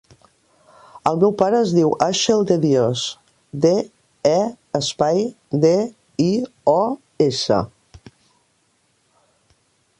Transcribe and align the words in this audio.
El 1.09 1.17
meu 1.23 1.33
pare 1.41 1.59
es 1.65 1.73
diu 1.79 1.91
Àxel 2.05 2.41
De 2.51 2.57
Dios: 2.63 3.03
de, 3.67 3.73
e, 4.31 4.41
espai, 4.81 5.23
de, 5.67 5.73
i, 6.31 6.33
o, 6.77 6.79
essa. 7.29 7.63